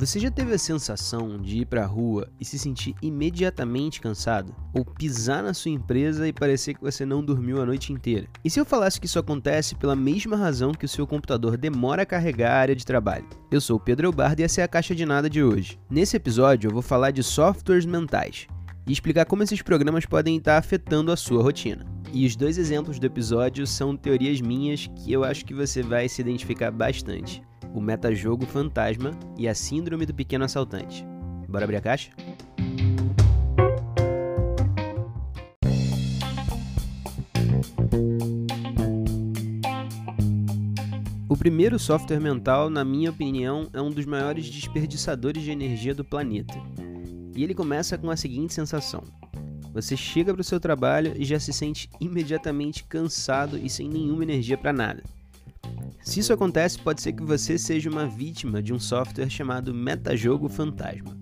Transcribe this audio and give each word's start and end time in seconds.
Você 0.00 0.18
já 0.18 0.30
teve 0.30 0.54
a 0.54 0.58
sensação 0.58 1.36
de 1.36 1.58
ir 1.58 1.66
para 1.66 1.82
a 1.82 1.86
rua 1.86 2.26
e 2.40 2.44
se 2.44 2.58
sentir 2.58 2.94
imediatamente 3.02 4.00
cansado? 4.00 4.56
Ou 4.72 4.82
pisar 4.82 5.42
na 5.42 5.52
sua 5.52 5.72
empresa 5.72 6.26
e 6.26 6.32
parecer 6.32 6.72
que 6.72 6.80
você 6.80 7.04
não 7.04 7.22
dormiu 7.22 7.60
a 7.60 7.66
noite 7.66 7.92
inteira? 7.92 8.26
E 8.42 8.48
se 8.48 8.58
eu 8.58 8.64
falasse 8.64 8.98
que 8.98 9.04
isso 9.04 9.18
acontece 9.18 9.74
pela 9.74 9.94
mesma 9.94 10.38
razão 10.38 10.72
que 10.72 10.86
o 10.86 10.88
seu 10.88 11.06
computador 11.06 11.58
demora 11.58 12.00
a 12.00 12.06
carregar 12.06 12.52
a 12.52 12.60
área 12.60 12.74
de 12.74 12.86
trabalho? 12.86 13.28
Eu 13.50 13.60
sou 13.60 13.76
o 13.76 13.80
Pedro 13.80 14.06
Elbardo 14.06 14.40
e 14.40 14.44
essa 14.44 14.62
é 14.62 14.64
a 14.64 14.68
Caixa 14.68 14.94
de 14.94 15.04
Nada 15.04 15.28
de 15.28 15.42
hoje. 15.42 15.78
Nesse 15.90 16.16
episódio 16.16 16.68
eu 16.68 16.72
vou 16.72 16.80
falar 16.80 17.10
de 17.10 17.22
softwares 17.22 17.84
mentais 17.84 18.46
e 18.86 18.92
explicar 18.92 19.26
como 19.26 19.42
esses 19.42 19.60
programas 19.60 20.06
podem 20.06 20.38
estar 20.38 20.56
afetando 20.56 21.12
a 21.12 21.16
sua 21.16 21.42
rotina. 21.42 21.84
E 22.10 22.24
os 22.24 22.34
dois 22.34 22.56
exemplos 22.56 22.98
do 22.98 23.04
episódio 23.04 23.66
são 23.66 23.94
teorias 23.94 24.40
minhas 24.40 24.86
que 24.86 25.12
eu 25.12 25.24
acho 25.24 25.44
que 25.44 25.52
você 25.52 25.82
vai 25.82 26.08
se 26.08 26.22
identificar 26.22 26.70
bastante 26.70 27.42
o 27.74 27.80
metajogo 27.80 28.46
fantasma 28.46 29.12
e 29.38 29.48
a 29.48 29.54
síndrome 29.54 30.06
do 30.06 30.14
pequeno 30.14 30.44
assaltante. 30.44 31.04
Bora 31.48 31.64
abrir 31.64 31.76
a 31.76 31.80
caixa? 31.80 32.10
O 41.28 41.36
primeiro 41.36 41.78
software 41.78 42.20
mental, 42.20 42.68
na 42.68 42.84
minha 42.84 43.10
opinião, 43.10 43.68
é 43.72 43.80
um 43.80 43.90
dos 43.90 44.04
maiores 44.04 44.48
desperdiçadores 44.50 45.42
de 45.42 45.50
energia 45.50 45.94
do 45.94 46.04
planeta. 46.04 46.60
E 47.34 47.42
ele 47.42 47.54
começa 47.54 47.96
com 47.96 48.10
a 48.10 48.16
seguinte 48.16 48.52
sensação: 48.52 49.02
você 49.72 49.96
chega 49.96 50.32
para 50.32 50.40
o 50.40 50.44
seu 50.44 50.58
trabalho 50.58 51.14
e 51.16 51.24
já 51.24 51.38
se 51.38 51.52
sente 51.52 51.88
imediatamente 52.00 52.84
cansado 52.84 53.56
e 53.56 53.70
sem 53.70 53.88
nenhuma 53.88 54.24
energia 54.24 54.58
para 54.58 54.72
nada. 54.72 55.02
Se 56.10 56.18
isso 56.18 56.32
acontece, 56.32 56.76
pode 56.76 57.00
ser 57.00 57.12
que 57.12 57.22
você 57.22 57.56
seja 57.56 57.88
uma 57.88 58.04
vítima 58.04 58.60
de 58.60 58.74
um 58.74 58.80
software 58.80 59.30
chamado 59.30 59.72
Metajogo 59.72 60.48
Fantasma. 60.48 61.16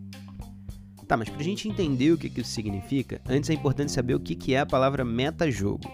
Tá, 1.07 1.15
mas 1.15 1.29
para 1.29 1.41
a 1.41 1.45
gente 1.45 1.69
entender 1.69 2.11
o 2.11 2.17
que 2.17 2.41
isso 2.41 2.51
significa, 2.51 3.21
antes 3.29 3.51
é 3.51 3.53
importante 3.53 3.93
saber 3.93 4.15
o 4.15 4.21
que 4.21 4.55
é 4.55 4.61
a 4.61 4.65
palavra 4.65 5.05
metajogo. 5.05 5.87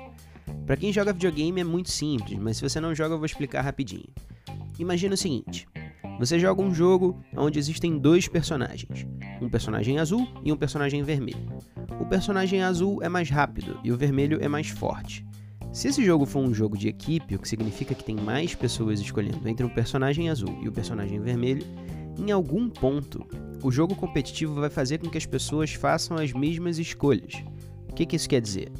Para 0.65 0.77
quem 0.77 0.93
joga 0.93 1.13
videogame 1.13 1.61
é 1.61 1.65
muito 1.65 1.91
simples, 1.91 2.39
mas 2.39 2.57
se 2.57 2.63
você 2.63 2.79
não 2.79 2.95
joga 2.95 3.15
eu 3.15 3.19
vou 3.19 3.27
explicar 3.27 3.63
rapidinho. 3.63 4.07
Imagina 4.79 5.15
o 5.15 5.19
seguinte: 5.19 5.67
você 6.21 6.39
joga 6.39 6.63
um 6.63 6.73
jogo 6.73 7.21
onde 7.37 7.59
existem 7.59 7.99
dois 7.99 8.29
personagens, 8.29 9.09
um 9.43 9.51
personagem 9.51 9.99
azul 9.99 10.25
e 10.45 10.53
um 10.53 10.57
personagem 10.57 11.03
vermelho. 11.03 11.53
O 12.01 12.07
personagem 12.07 12.63
azul 12.63 13.03
é 13.03 13.09
mais 13.09 13.29
rápido 13.29 13.77
e 13.83 13.91
o 13.91 13.97
vermelho 13.97 14.39
é 14.41 14.47
mais 14.47 14.69
forte. 14.69 15.27
Se 15.75 15.89
esse 15.89 16.05
jogo 16.05 16.25
for 16.25 16.39
um 16.39 16.55
jogo 16.55 16.79
de 16.79 16.87
equipe, 16.87 17.35
o 17.35 17.39
que 17.39 17.49
significa 17.49 17.97
que 17.97 18.05
tem 18.05 18.15
mais 18.15 18.55
pessoas 18.55 19.01
escolhendo 19.01 19.49
entre 19.49 19.67
um 19.67 19.69
personagem 19.69 20.31
azul 20.31 20.57
e 20.63 20.69
o 20.69 20.73
personagem 20.73 21.19
vermelho, 21.19 21.67
em 22.17 22.31
algum 22.31 22.71
ponto, 22.71 23.27
o 23.61 23.73
jogo 23.73 23.97
competitivo 23.97 24.55
vai 24.55 24.71
fazer 24.71 24.99
com 24.99 25.11
que 25.11 25.19
as 25.19 25.27
pessoas 25.27 25.75
façam 25.75 26.17
as 26.17 26.33
mesmas 26.33 26.79
escolhas. 26.79 27.43
O 27.91 27.93
que, 27.93 28.07
que 28.07 28.15
isso 28.15 28.29
quer 28.29 28.41
dizer? 28.41 28.71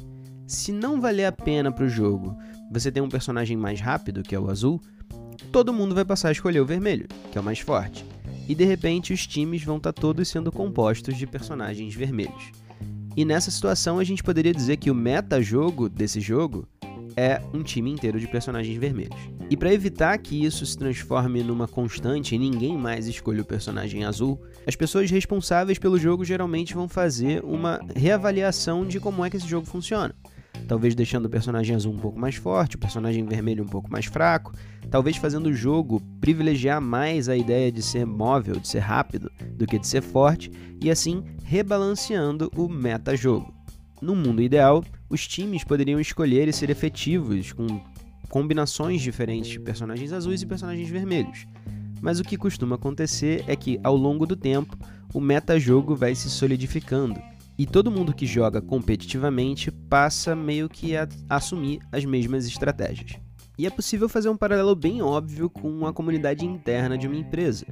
Se 0.47 0.71
não 0.71 1.01
valer 1.01 1.25
a 1.25 1.33
pena 1.33 1.69
para 1.69 1.83
o 1.83 1.89
jogo 1.89 2.33
você 2.71 2.89
ter 2.89 3.01
um 3.01 3.09
personagem 3.09 3.57
mais 3.57 3.81
rápido, 3.81 4.23
que 4.23 4.33
é 4.33 4.39
o 4.39 4.49
azul, 4.49 4.79
todo 5.51 5.73
mundo 5.73 5.93
vai 5.93 6.05
passar 6.05 6.29
a 6.29 6.31
escolher 6.31 6.61
o 6.61 6.65
vermelho, 6.65 7.09
que 7.29 7.37
é 7.37 7.41
o 7.41 7.43
mais 7.43 7.59
forte. 7.59 8.05
E 8.47 8.55
de 8.55 8.63
repente 8.63 9.11
os 9.11 9.27
times 9.27 9.61
vão 9.65 9.77
estar 9.77 9.91
tá 9.91 10.01
todos 10.01 10.29
sendo 10.29 10.49
compostos 10.49 11.17
de 11.17 11.27
personagens 11.27 11.93
vermelhos. 11.93 12.53
E 13.17 13.25
nessa 13.25 13.51
situação 13.51 13.99
a 13.99 14.03
gente 14.05 14.23
poderia 14.23 14.53
dizer 14.53 14.77
que 14.77 14.89
o 14.89 14.95
meta-jogo 14.95 15.89
desse 15.89 16.21
jogo 16.21 16.65
é 17.17 17.41
um 17.53 17.63
time 17.63 17.91
inteiro 17.91 18.19
de 18.19 18.27
personagens 18.27 18.77
vermelhos. 18.77 19.17
E 19.49 19.55
para 19.55 19.73
evitar 19.73 20.17
que 20.17 20.43
isso 20.43 20.65
se 20.65 20.77
transforme 20.77 21.43
numa 21.43 21.67
constante 21.67 22.35
e 22.35 22.39
ninguém 22.39 22.77
mais 22.77 23.07
escolha 23.07 23.41
o 23.41 23.45
personagem 23.45 24.03
azul, 24.03 24.41
as 24.67 24.75
pessoas 24.75 25.09
responsáveis 25.09 25.79
pelo 25.79 25.97
jogo 25.97 26.25
geralmente 26.25 26.73
vão 26.73 26.87
fazer 26.87 27.43
uma 27.43 27.79
reavaliação 27.95 28.85
de 28.85 28.99
como 28.99 29.23
é 29.23 29.29
que 29.29 29.37
esse 29.37 29.47
jogo 29.47 29.65
funciona. 29.65 30.13
Talvez 30.67 30.95
deixando 30.95 31.25
o 31.25 31.29
personagem 31.29 31.75
azul 31.75 31.93
um 31.93 31.97
pouco 31.97 32.19
mais 32.19 32.35
forte, 32.35 32.75
o 32.75 32.79
personagem 32.79 33.23
vermelho 33.25 33.63
um 33.63 33.67
pouco 33.67 33.91
mais 33.91 34.05
fraco, 34.05 34.51
talvez 34.89 35.17
fazendo 35.17 35.47
o 35.47 35.53
jogo 35.53 36.01
privilegiar 36.19 36.81
mais 36.81 37.29
a 37.29 37.37
ideia 37.37 37.71
de 37.71 37.83
ser 37.83 38.05
móvel, 38.05 38.55
de 38.55 38.67
ser 38.67 38.79
rápido, 38.79 39.31
do 39.51 39.67
que 39.67 39.77
de 39.77 39.87
ser 39.87 40.01
forte, 40.01 40.51
e 40.81 40.89
assim 40.89 41.23
rebalanceando 41.43 42.51
o 42.55 42.67
meta-jogo. 42.67 43.53
No 44.01 44.15
mundo 44.15 44.41
ideal, 44.41 44.83
os 45.15 45.25
times 45.25 45.63
poderiam 45.63 45.99
escolher 45.99 46.47
e 46.47 46.53
ser 46.53 46.69
efetivos 46.69 47.53
com 47.53 47.81
combinações 48.29 49.01
diferentes 49.01 49.49
de 49.49 49.59
personagens 49.61 50.11
azuis 50.11 50.41
e 50.41 50.45
personagens 50.45 50.89
vermelhos. 50.89 51.47
Mas 52.01 52.19
o 52.19 52.23
que 52.23 52.37
costuma 52.37 52.75
acontecer 52.75 53.43
é 53.47 53.55
que, 53.55 53.79
ao 53.81 53.95
longo 53.95 54.25
do 54.25 54.35
tempo, 54.35 54.77
o 55.13 55.21
metajogo 55.21 55.95
vai 55.95 56.13
se 56.13 56.29
solidificando 56.29 57.19
e 57.57 57.65
todo 57.65 57.89
mundo 57.89 58.13
que 58.13 58.25
joga 58.25 58.61
competitivamente 58.61 59.71
passa 59.71 60.35
meio 60.35 60.67
que 60.67 60.97
a 60.97 61.07
assumir 61.29 61.79
as 61.93 62.03
mesmas 62.03 62.45
estratégias. 62.45 63.13
E 63.57 63.65
é 63.65 63.69
possível 63.69 64.09
fazer 64.09 64.27
um 64.27 64.35
paralelo 64.35 64.75
bem 64.75 65.01
óbvio 65.01 65.49
com 65.49 65.87
a 65.87 65.93
comunidade 65.93 66.45
interna 66.45 66.97
de 66.97 67.07
uma 67.07 67.15
empresa 67.15 67.65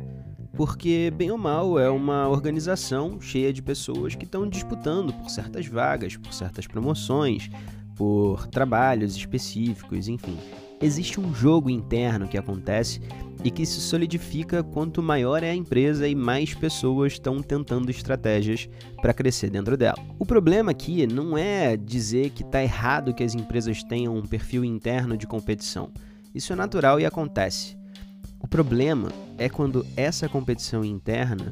porque, 0.55 1.11
bem 1.15 1.31
ou 1.31 1.37
mal, 1.37 1.79
é 1.79 1.89
uma 1.89 2.27
organização 2.29 3.19
cheia 3.19 3.51
de 3.51 3.61
pessoas 3.61 4.15
que 4.15 4.25
estão 4.25 4.47
disputando 4.47 5.11
por 5.13 5.29
certas 5.29 5.65
vagas, 5.65 6.15
por 6.15 6.33
certas 6.33 6.67
promoções, 6.67 7.49
por 7.95 8.47
trabalhos 8.47 9.15
específicos, 9.15 10.07
enfim. 10.07 10.37
Existe 10.79 11.19
um 11.19 11.33
jogo 11.33 11.69
interno 11.69 12.27
que 12.27 12.37
acontece 12.37 12.99
e 13.43 13.49
que 13.49 13.65
se 13.65 13.79
solidifica 13.79 14.63
quanto 14.63 15.01
maior 15.01 15.41
é 15.41 15.49
a 15.49 15.55
empresa 15.55 16.07
e 16.07 16.13
mais 16.13 16.53
pessoas 16.53 17.13
estão 17.13 17.41
tentando 17.41 17.89
estratégias 17.89 18.69
para 19.01 19.13
crescer 19.13 19.49
dentro 19.49 19.75
dela. 19.75 19.97
O 20.19 20.25
problema 20.25 20.71
aqui 20.71 21.07
não 21.07 21.37
é 21.37 21.75
dizer 21.75 22.29
que 22.29 22.43
está 22.43 22.61
errado 22.61 23.13
que 23.13 23.23
as 23.23 23.33
empresas 23.33 23.83
tenham 23.83 24.15
um 24.15 24.25
perfil 24.25 24.63
interno 24.63 25.17
de 25.17 25.25
competição. 25.25 25.89
Isso 26.33 26.53
é 26.53 26.55
natural 26.55 26.99
e 26.99 27.05
acontece. 27.05 27.82
O 28.53 28.55
problema 28.55 29.11
é 29.35 29.49
quando 29.49 29.83
essa 29.97 30.29
competição 30.29 30.85
interna 30.85 31.51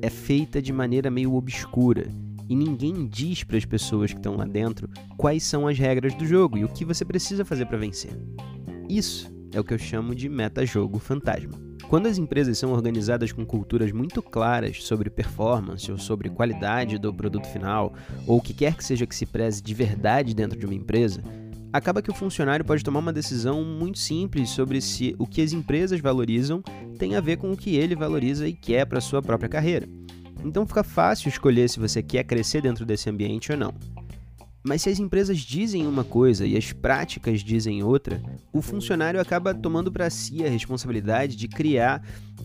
é 0.00 0.08
feita 0.08 0.62
de 0.62 0.72
maneira 0.72 1.10
meio 1.10 1.34
obscura 1.34 2.06
e 2.48 2.54
ninguém 2.54 3.08
diz 3.08 3.42
para 3.42 3.56
as 3.56 3.64
pessoas 3.64 4.12
que 4.12 4.20
estão 4.20 4.36
lá 4.36 4.44
dentro 4.44 4.88
quais 5.16 5.42
são 5.42 5.66
as 5.66 5.76
regras 5.76 6.14
do 6.14 6.24
jogo 6.24 6.56
e 6.56 6.64
o 6.64 6.68
que 6.68 6.84
você 6.84 7.04
precisa 7.04 7.44
fazer 7.44 7.66
para 7.66 7.76
vencer. 7.76 8.12
Isso 8.88 9.28
é 9.52 9.58
o 9.58 9.64
que 9.64 9.74
eu 9.74 9.78
chamo 9.78 10.14
de 10.14 10.28
meta-jogo 10.28 11.00
fantasma. 11.00 11.58
Quando 11.88 12.06
as 12.06 12.18
empresas 12.18 12.56
são 12.56 12.70
organizadas 12.70 13.32
com 13.32 13.44
culturas 13.44 13.90
muito 13.90 14.22
claras 14.22 14.84
sobre 14.84 15.10
performance 15.10 15.90
ou 15.90 15.98
sobre 15.98 16.30
qualidade 16.30 16.98
do 16.98 17.12
produto 17.12 17.48
final, 17.48 17.92
ou 18.28 18.38
o 18.38 18.40
que 18.40 18.54
quer 18.54 18.76
que 18.76 18.84
seja 18.84 19.08
que 19.08 19.16
se 19.16 19.26
preze 19.26 19.60
de 19.60 19.74
verdade 19.74 20.36
dentro 20.36 20.56
de 20.56 20.66
uma 20.66 20.74
empresa, 20.74 21.20
acaba 21.72 22.02
que 22.02 22.10
o 22.10 22.14
funcionário 22.14 22.64
pode 22.64 22.84
tomar 22.84 23.00
uma 23.00 23.12
decisão 23.12 23.64
muito 23.64 23.98
simples 23.98 24.50
sobre 24.50 24.80
se 24.80 25.14
o 25.18 25.26
que 25.26 25.42
as 25.42 25.52
empresas 25.52 26.00
valorizam 26.00 26.62
tem 26.98 27.14
a 27.14 27.20
ver 27.20 27.36
com 27.36 27.52
o 27.52 27.56
que 27.56 27.76
ele 27.76 27.94
valoriza 27.94 28.48
e 28.48 28.52
quer 28.52 28.86
para 28.86 29.00
sua 29.00 29.22
própria 29.22 29.48
carreira. 29.48 29.88
Então 30.44 30.66
fica 30.66 30.82
fácil 30.82 31.28
escolher 31.28 31.68
se 31.68 31.80
você 31.80 32.02
quer 32.02 32.24
crescer 32.24 32.62
dentro 32.62 32.86
desse 32.86 33.10
ambiente 33.10 33.52
ou 33.52 33.58
não. 33.58 33.74
Mas 34.62 34.82
se 34.82 34.90
as 34.90 34.98
empresas 34.98 35.38
dizem 35.38 35.86
uma 35.86 36.04
coisa 36.04 36.46
e 36.46 36.56
as 36.56 36.72
práticas 36.72 37.40
dizem 37.40 37.82
outra, 37.82 38.20
o 38.52 38.60
funcionário 38.60 39.20
acaba 39.20 39.54
tomando 39.54 39.90
para 39.90 40.10
si 40.10 40.44
a 40.44 40.50
responsabilidade 40.50 41.36
de 41.36 41.48
criar 41.48 42.02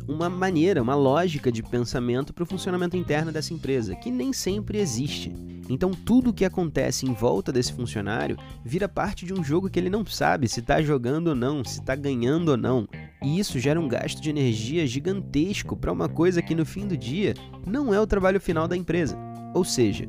uma 0.08 0.30
maneira, 0.30 0.82
uma 0.82 0.96
lógica 0.96 1.52
de 1.52 1.64
pensamento 1.64 2.34
para 2.34 2.44
o 2.44 2.48
funcionamento 2.48 2.96
interno 2.96 3.32
dessa 3.32 3.54
empresa, 3.54 3.96
que 3.96 4.12
nem 4.12 4.32
sempre 4.32 4.80
existe. 4.80 5.34
Então, 5.70 5.92
tudo 5.92 6.30
o 6.30 6.34
que 6.34 6.46
acontece 6.46 7.06
em 7.06 7.14
volta 7.14 7.52
desse 7.52 7.74
funcionário 7.74 8.38
vira 8.64 8.90
parte 8.90 9.26
de 9.26 9.34
um 9.34 9.44
jogo 9.44 9.70
que 9.70 9.80
ele 9.80 9.90
não 9.90 10.06
sabe 10.06 10.48
se 10.48 10.60
está 10.60 10.82
jogando 10.82 11.28
ou 11.28 11.36
não, 11.36 11.64
se 11.64 11.80
está 11.80 11.96
ganhando 11.96 12.50
ou 12.50 12.58
não. 12.58 12.88
E 13.22 13.40
isso 13.40 13.60
gera 13.60 13.80
um 13.80 13.88
gasto 13.88 14.22
de 14.22 14.30
energia 14.30 14.86
gigantesco 14.86 15.78
para 15.78 15.92
uma 15.92 16.10
coisa 16.10 16.42
que 16.42 16.54
no 16.54 16.66
fim 16.66 16.86
do 16.88 16.98
dia 16.98 17.34
não 17.66 17.94
é 17.94 18.00
o 18.00 18.08
trabalho 18.08 18.42
final 18.42 18.68
da 18.68 18.76
empresa. 18.76 19.18
Ou 19.54 19.64
seja, 19.64 20.08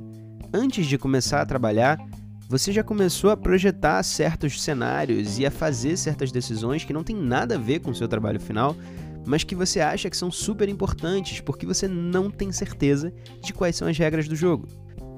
antes 0.52 0.86
de 0.86 0.98
começar 0.98 1.40
a 1.40 1.46
trabalhar, 1.46 2.04
você 2.48 2.72
já 2.72 2.82
começou 2.82 3.30
a 3.30 3.36
projetar 3.36 4.02
certos 4.02 4.60
cenários 4.62 5.38
e 5.38 5.46
a 5.46 5.50
fazer 5.50 5.96
certas 5.96 6.30
decisões 6.30 6.84
que 6.84 6.92
não 6.92 7.04
tem 7.04 7.16
nada 7.16 7.54
a 7.54 7.58
ver 7.58 7.80
com 7.80 7.90
o 7.90 7.94
seu 7.94 8.08
trabalho 8.08 8.40
final, 8.40 8.76
mas 9.24 9.44
que 9.44 9.54
você 9.54 9.80
acha 9.80 10.10
que 10.10 10.16
são 10.16 10.30
super 10.30 10.68
importantes 10.68 11.40
porque 11.40 11.64
você 11.64 11.88
não 11.88 12.30
tem 12.30 12.52
certeza 12.52 13.12
de 13.40 13.52
quais 13.52 13.76
são 13.76 13.88
as 13.88 13.96
regras 13.96 14.28
do 14.28 14.36
jogo. 14.36 14.68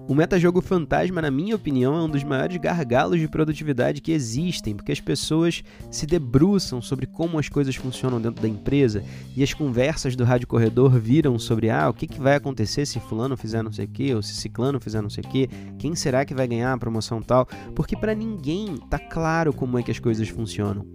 O 0.08 0.14
metajogo 0.14 0.61
fantasma, 0.61 1.20
na 1.20 1.32
minha 1.32 1.56
opinião, 1.56 1.97
é 1.97 2.00
um 2.00 2.08
dos 2.08 2.23
maiores 2.23 2.56
gargalos 2.58 3.19
de 3.19 3.26
produtividade 3.26 4.00
que 4.00 4.12
existem, 4.12 4.76
porque 4.76 4.93
as 4.93 5.00
pessoas 5.00 5.64
se 5.91 6.06
debruçam 6.06 6.81
sobre 6.81 7.06
como 7.06 7.41
as 7.41 7.49
coisas 7.49 7.75
funcionam 7.75 8.20
dentro 8.20 8.41
da 8.41 8.47
empresa 8.47 9.03
e 9.35 9.43
as 9.43 9.53
conversas 9.53 10.14
do 10.14 10.23
rádio 10.23 10.47
corredor 10.47 10.97
viram 11.00 11.37
sobre 11.41 11.70
ah, 11.70 11.88
o 11.88 11.93
que, 11.93 12.06
que 12.06 12.20
vai 12.20 12.37
acontecer 12.37 12.87
se 12.87 13.00
fulano 13.00 13.37
fizer 13.37 13.64
não 13.64 13.73
sei 13.73 13.87
o 13.87 13.88
que, 13.88 14.14
ou 14.14 14.23
se 14.23 14.37
ciclano 14.37 14.79
fizer 14.79 15.03
não 15.03 15.11
sei 15.11 15.25
o 15.25 15.29
que, 15.29 15.49
quem 15.76 15.97
será 15.97 16.25
que 16.25 16.35
vai 16.35 16.47
ganhar 16.47 16.73
a 16.73 16.79
promoção 16.79 17.20
tal, 17.20 17.44
porque 17.75 17.97
para 17.97 18.14
ninguém 18.14 18.76
tá 18.88 19.00
claro 19.00 19.53
como 19.53 19.76
é 19.76 19.82
que 19.82 19.91
as 19.91 19.99
coisas 19.99 20.29
funcionam. 20.29 20.87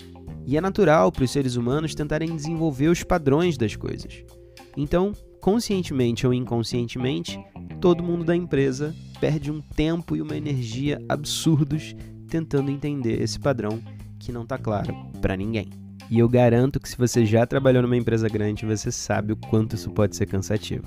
E 0.47 0.55
é 0.55 0.61
natural 0.61 1.11
para 1.11 1.25
os 1.25 1.31
seres 1.31 1.57
humanos 1.57 1.93
tentarem 1.93 2.33
desenvolver 2.33 2.87
os 2.87 3.03
padrões 3.03 3.57
das 3.57 3.75
coisas. 3.75 4.23
Então, 4.77 5.11
conscientemente 5.41 6.25
ou 6.25 6.33
inconscientemente, 6.33 7.37
todo 7.81 8.03
mundo 8.03 8.23
da 8.23 8.35
empresa 8.35 8.95
perde 9.19 9.51
um 9.51 9.59
tempo 9.59 10.15
e 10.15 10.21
uma 10.21 10.37
energia 10.37 11.01
absurdos 11.09 11.95
tentando 12.29 12.69
entender 12.69 13.19
esse 13.19 13.39
padrão 13.39 13.81
que 14.19 14.31
não 14.31 14.43
está 14.43 14.55
claro 14.55 14.95
para 15.19 15.35
ninguém. 15.35 15.67
E 16.07 16.19
eu 16.19 16.29
garanto 16.29 16.79
que 16.79 16.87
se 16.87 16.95
você 16.95 17.25
já 17.25 17.43
trabalhou 17.43 17.81
numa 17.81 17.97
empresa 17.97 18.29
grande, 18.29 18.67
você 18.67 18.91
sabe 18.91 19.33
o 19.33 19.35
quanto 19.35 19.75
isso 19.75 19.89
pode 19.89 20.15
ser 20.15 20.27
cansativo. 20.27 20.85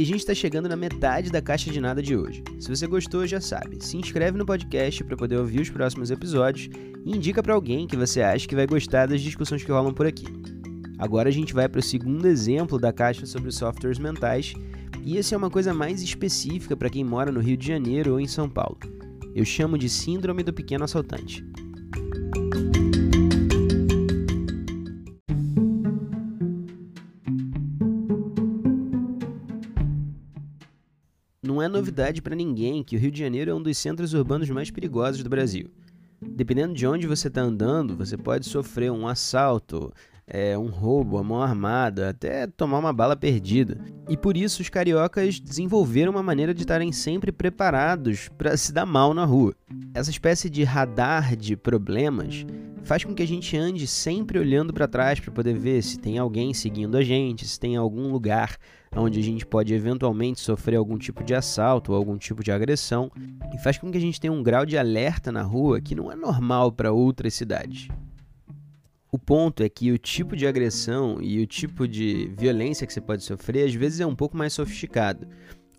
E 0.00 0.02
a 0.02 0.06
gente 0.06 0.20
está 0.20 0.34
chegando 0.34 0.66
na 0.66 0.76
metade 0.76 1.30
da 1.30 1.42
caixa 1.42 1.70
de 1.70 1.78
nada 1.78 2.02
de 2.02 2.16
hoje. 2.16 2.42
Se 2.58 2.74
você 2.74 2.86
gostou, 2.86 3.26
já 3.26 3.38
sabe, 3.38 3.84
se 3.84 3.98
inscreve 3.98 4.38
no 4.38 4.46
podcast 4.46 5.04
para 5.04 5.14
poder 5.14 5.36
ouvir 5.36 5.60
os 5.60 5.68
próximos 5.68 6.10
episódios 6.10 6.70
e 7.04 7.14
indica 7.14 7.42
para 7.42 7.52
alguém 7.52 7.86
que 7.86 7.98
você 7.98 8.22
acha 8.22 8.48
que 8.48 8.56
vai 8.56 8.66
gostar 8.66 9.04
das 9.04 9.20
discussões 9.20 9.62
que 9.62 9.70
rolam 9.70 9.92
por 9.92 10.06
aqui. 10.06 10.24
Agora 10.98 11.28
a 11.28 11.30
gente 11.30 11.52
vai 11.52 11.68
para 11.68 11.80
o 11.80 11.82
segundo 11.82 12.26
exemplo 12.26 12.78
da 12.78 12.94
caixa 12.94 13.26
sobre 13.26 13.52
softwares 13.52 13.98
mentais, 13.98 14.54
e 15.04 15.18
esse 15.18 15.34
é 15.34 15.36
uma 15.36 15.50
coisa 15.50 15.74
mais 15.74 16.00
específica 16.00 16.74
para 16.74 16.88
quem 16.88 17.04
mora 17.04 17.30
no 17.30 17.40
Rio 17.40 17.58
de 17.58 17.66
Janeiro 17.66 18.12
ou 18.12 18.20
em 18.20 18.26
São 18.26 18.48
Paulo. 18.48 18.78
Eu 19.34 19.44
chamo 19.44 19.76
de 19.76 19.90
Síndrome 19.90 20.42
do 20.42 20.54
Pequeno 20.54 20.84
Assaltante. 20.84 21.44
Novidade 31.70 32.20
para 32.20 32.34
ninguém 32.34 32.82
que 32.82 32.96
o 32.96 32.98
Rio 32.98 33.10
de 33.10 33.18
Janeiro 33.18 33.50
é 33.50 33.54
um 33.54 33.62
dos 33.62 33.78
centros 33.78 34.12
urbanos 34.12 34.50
mais 34.50 34.70
perigosos 34.70 35.22
do 35.22 35.30
Brasil. 35.30 35.70
Dependendo 36.20 36.74
de 36.74 36.86
onde 36.86 37.06
você 37.06 37.28
está 37.28 37.40
andando, 37.40 37.96
você 37.96 38.16
pode 38.16 38.46
sofrer 38.46 38.92
um 38.92 39.08
assalto, 39.08 39.90
é, 40.26 40.56
um 40.56 40.68
roubo, 40.68 41.18
a 41.18 41.24
mão 41.24 41.42
armada, 41.42 42.10
até 42.10 42.46
tomar 42.46 42.78
uma 42.78 42.92
bala 42.92 43.16
perdida. 43.16 43.78
E 44.08 44.16
por 44.16 44.36
isso 44.36 44.62
os 44.62 44.68
cariocas 44.68 45.40
desenvolveram 45.40 46.12
uma 46.12 46.22
maneira 46.22 46.52
de 46.52 46.60
estarem 46.60 46.92
sempre 46.92 47.32
preparados 47.32 48.28
para 48.36 48.56
se 48.56 48.72
dar 48.72 48.84
mal 48.84 49.14
na 49.14 49.24
rua. 49.24 49.54
Essa 49.94 50.10
espécie 50.10 50.50
de 50.50 50.62
radar 50.62 51.34
de 51.34 51.56
problemas 51.56 52.44
faz 52.82 53.04
com 53.04 53.14
que 53.14 53.22
a 53.22 53.26
gente 53.26 53.56
ande 53.56 53.86
sempre 53.86 54.38
olhando 54.38 54.72
para 54.72 54.88
trás 54.88 55.20
para 55.20 55.32
poder 55.32 55.54
ver 55.54 55.82
se 55.82 55.98
tem 55.98 56.18
alguém 56.18 56.52
seguindo 56.54 56.96
a 56.96 57.02
gente, 57.02 57.46
se 57.46 57.58
tem 57.58 57.76
algum 57.76 58.10
lugar 58.10 58.56
onde 58.96 59.20
a 59.20 59.22
gente 59.22 59.46
pode 59.46 59.72
eventualmente 59.72 60.40
sofrer 60.40 60.76
algum 60.76 60.98
tipo 60.98 61.22
de 61.22 61.34
assalto 61.34 61.92
ou 61.92 61.98
algum 61.98 62.16
tipo 62.16 62.42
de 62.42 62.50
agressão, 62.50 63.10
e 63.54 63.58
faz 63.58 63.78
com 63.78 63.90
que 63.90 63.98
a 63.98 64.00
gente 64.00 64.20
tenha 64.20 64.32
um 64.32 64.42
grau 64.42 64.66
de 64.66 64.76
alerta 64.76 65.30
na 65.30 65.42
rua 65.42 65.80
que 65.80 65.94
não 65.94 66.10
é 66.10 66.16
normal 66.16 66.72
para 66.72 66.92
outras 66.92 67.34
cidades. 67.34 67.88
O 69.12 69.18
ponto 69.18 69.62
é 69.62 69.68
que 69.68 69.90
o 69.90 69.98
tipo 69.98 70.36
de 70.36 70.46
agressão 70.46 71.18
e 71.20 71.40
o 71.40 71.46
tipo 71.46 71.86
de 71.86 72.32
violência 72.36 72.86
que 72.86 72.92
você 72.92 73.00
pode 73.00 73.24
sofrer 73.24 73.66
às 73.66 73.74
vezes 73.74 74.00
é 74.00 74.06
um 74.06 74.14
pouco 74.14 74.36
mais 74.36 74.52
sofisticado 74.52 75.26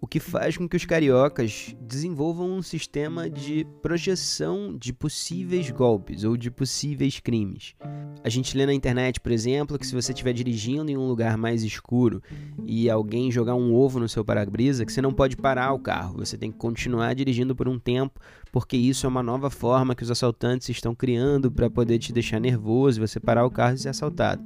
o 0.02 0.08
que 0.08 0.20
faz 0.20 0.58
com 0.58 0.68
que 0.68 0.76
os 0.76 0.84
cariocas 0.84 1.76
desenvolvam 1.80 2.52
um 2.52 2.64
sistema 2.64 3.30
de 3.30 3.68
projeção 3.84 4.76
de 4.76 4.92
possíveis 4.92 5.70
golpes 5.70 6.24
ou 6.24 6.36
de 6.36 6.50
possíveis 6.50 7.20
crimes. 7.20 7.76
A 8.24 8.30
gente 8.30 8.58
lê 8.58 8.66
na 8.66 8.74
internet, 8.74 9.20
por 9.20 9.32
exemplo, 9.32 9.78
que 9.78 9.86
se 9.86 9.94
você 9.94 10.12
estiver 10.12 10.34
dirigindo 10.34 10.90
em 10.90 10.98
um 10.98 11.08
lugar 11.08 11.38
mais 11.38 11.64
escuro 11.64 12.22
e 12.66 12.90
alguém 12.90 13.32
jogar 13.32 13.54
um 13.54 13.76
ovo 13.76 14.00
no 14.00 14.10
seu 14.10 14.26
para-brisa, 14.26 14.86
que 14.86 14.92
você 14.92 15.04
não 15.04 15.14
pode 15.14 15.38
parar 15.38 15.72
o 15.72 15.80
carro, 15.80 16.18
você 16.18 16.36
tem 16.36 16.52
que 16.52 16.58
continuar 16.58 17.14
dirigindo 17.14 17.56
por 17.56 17.68
um 17.68 17.78
tempo, 17.78 18.20
porque 18.52 18.76
isso 18.76 19.06
é 19.06 19.10
uma 19.10 19.22
nova 19.22 19.52
forma 19.52 19.94
que 19.94 20.04
os 20.04 20.10
assaltantes 20.10 20.68
estão 20.70 20.96
criando 20.96 21.52
para 21.52 21.70
poder 21.70 22.00
te 22.00 22.12
deixar 22.12 22.40
nervoso 22.40 23.00
você 23.00 23.20
parar 23.20 23.46
o 23.46 23.52
carro 23.52 23.76
e 23.76 23.78
ser 23.78 23.90
assaltado. 23.90 24.44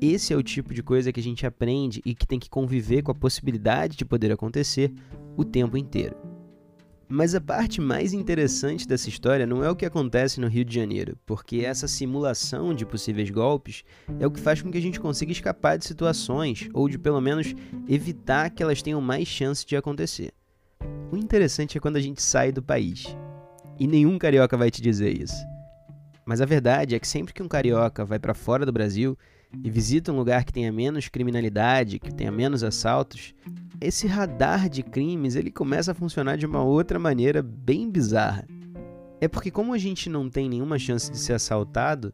Esse 0.00 0.32
é 0.32 0.36
o 0.36 0.42
tipo 0.42 0.72
de 0.72 0.80
coisa 0.80 1.12
que 1.12 1.18
a 1.18 1.22
gente 1.22 1.44
aprende 1.44 2.00
e 2.04 2.14
que 2.14 2.26
tem 2.26 2.38
que 2.38 2.48
conviver 2.48 3.02
com 3.02 3.10
a 3.10 3.14
possibilidade 3.14 3.96
de 3.96 4.04
poder 4.04 4.30
acontecer 4.30 4.92
o 5.36 5.44
tempo 5.44 5.76
inteiro. 5.76 6.16
Mas 7.08 7.34
a 7.34 7.40
parte 7.40 7.80
mais 7.80 8.12
interessante 8.12 8.86
dessa 8.86 9.08
história 9.08 9.46
não 9.46 9.64
é 9.64 9.70
o 9.70 9.74
que 9.74 9.86
acontece 9.86 10.40
no 10.40 10.46
Rio 10.46 10.64
de 10.64 10.74
Janeiro, 10.74 11.18
porque 11.26 11.60
essa 11.64 11.88
simulação 11.88 12.74
de 12.74 12.86
possíveis 12.86 13.30
golpes 13.30 13.82
é 14.20 14.26
o 14.26 14.30
que 14.30 14.38
faz 14.38 14.62
com 14.62 14.70
que 14.70 14.78
a 14.78 14.82
gente 14.82 15.00
consiga 15.00 15.32
escapar 15.32 15.78
de 15.78 15.86
situações, 15.86 16.68
ou 16.72 16.88
de 16.88 16.98
pelo 16.98 17.20
menos 17.20 17.54
evitar 17.88 18.50
que 18.50 18.62
elas 18.62 18.82
tenham 18.82 19.00
mais 19.00 19.26
chance 19.26 19.66
de 19.66 19.74
acontecer. 19.74 20.32
O 21.10 21.16
interessante 21.16 21.76
é 21.76 21.80
quando 21.80 21.96
a 21.96 22.00
gente 22.00 22.22
sai 22.22 22.52
do 22.52 22.62
país. 22.62 23.16
E 23.80 23.86
nenhum 23.86 24.18
carioca 24.18 24.56
vai 24.56 24.70
te 24.70 24.82
dizer 24.82 25.20
isso. 25.20 25.46
Mas 26.26 26.42
a 26.42 26.44
verdade 26.44 26.94
é 26.94 27.00
que 27.00 27.08
sempre 27.08 27.32
que 27.32 27.42
um 27.42 27.48
carioca 27.48 28.04
vai 28.04 28.18
para 28.18 28.34
fora 28.34 28.66
do 28.66 28.72
Brasil, 28.72 29.16
e 29.62 29.70
visita 29.70 30.12
um 30.12 30.16
lugar 30.16 30.44
que 30.44 30.52
tenha 30.52 30.72
menos 30.72 31.08
criminalidade, 31.08 31.98
que 31.98 32.12
tenha 32.12 32.30
menos 32.30 32.62
assaltos, 32.62 33.34
esse 33.80 34.06
radar 34.06 34.68
de 34.68 34.82
crimes 34.82 35.36
ele 35.36 35.50
começa 35.50 35.92
a 35.92 35.94
funcionar 35.94 36.36
de 36.36 36.46
uma 36.46 36.62
outra 36.62 36.98
maneira 36.98 37.42
bem 37.42 37.90
bizarra. 37.90 38.46
É 39.20 39.26
porque 39.26 39.50
como 39.50 39.72
a 39.72 39.78
gente 39.78 40.08
não 40.08 40.28
tem 40.28 40.48
nenhuma 40.48 40.78
chance 40.78 41.10
de 41.10 41.18
ser 41.18 41.32
assaltado, 41.32 42.12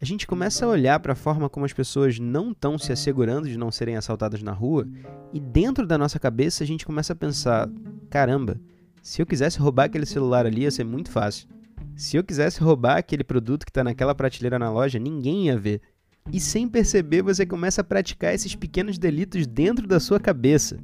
a 0.00 0.04
gente 0.04 0.26
começa 0.26 0.64
a 0.64 0.68
olhar 0.68 0.98
para 0.98 1.12
a 1.12 1.16
forma 1.16 1.48
como 1.48 1.66
as 1.66 1.72
pessoas 1.72 2.18
não 2.18 2.52
estão 2.52 2.78
se 2.78 2.90
assegurando 2.90 3.48
de 3.48 3.58
não 3.58 3.70
serem 3.70 3.96
assaltadas 3.96 4.42
na 4.42 4.52
rua, 4.52 4.88
e 5.32 5.38
dentro 5.38 5.86
da 5.86 5.98
nossa 5.98 6.18
cabeça 6.18 6.64
a 6.64 6.66
gente 6.66 6.86
começa 6.86 7.12
a 7.12 7.16
pensar: 7.16 7.68
caramba, 8.08 8.58
se 9.02 9.20
eu 9.20 9.26
quisesse 9.26 9.58
roubar 9.58 9.84
aquele 9.84 10.06
celular 10.06 10.46
ali 10.46 10.62
ia 10.62 10.70
ser 10.70 10.84
muito 10.84 11.10
fácil. 11.10 11.48
Se 11.96 12.16
eu 12.16 12.24
quisesse 12.24 12.60
roubar 12.60 12.96
aquele 12.96 13.22
produto 13.22 13.64
que 13.64 13.70
está 13.70 13.84
naquela 13.84 14.14
prateleira 14.14 14.58
na 14.58 14.70
loja, 14.70 14.98
ninguém 14.98 15.46
ia 15.46 15.58
ver 15.58 15.82
e 16.32 16.40
sem 16.40 16.68
perceber 16.68 17.22
você 17.22 17.46
começa 17.46 17.80
a 17.80 17.84
praticar 17.84 18.34
esses 18.34 18.54
pequenos 18.54 18.98
delitos 18.98 19.46
dentro 19.46 19.86
da 19.86 19.98
sua 19.98 20.20
cabeça. 20.20 20.78